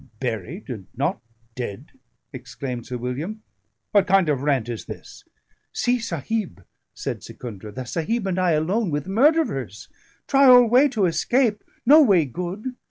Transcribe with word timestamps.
"Buried 0.19 0.67
and 0.67 0.87
not 0.95 1.21
dead?" 1.53 1.91
exclaimed 2.33 2.87
Sir 2.87 2.97
William. 2.97 3.43
"What 3.91 4.07
kind 4.07 4.29
of 4.29 4.41
rant 4.41 4.67
is 4.67 4.85
this?" 4.85 5.23
"See, 5.73 5.99
Sahib," 5.99 6.63
said 6.95 7.21
Secundra. 7.21 7.71
"The 7.71 7.85
Sahib 7.85 8.25
and 8.25 8.39
I 8.39 8.53
alone 8.53 8.89
with 8.89 9.07
murderers; 9.07 9.89
try 10.27 10.47
all 10.47 10.65
way 10.65 10.87
to 10.89 11.05
escape, 11.05 11.63
no 11.85 12.01
way 12.01 12.25
good. 12.25 12.73